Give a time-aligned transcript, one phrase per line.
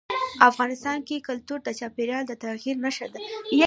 [0.49, 3.19] افغانستان کې کلتور د چاپېریال د تغیر نښه ده.